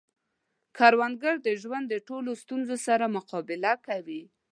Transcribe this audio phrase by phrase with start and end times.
[0.77, 4.21] کروندګر د ژوند د ټولو ستونزو سره مقابله کوي